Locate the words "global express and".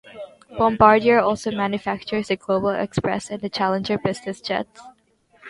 2.35-3.39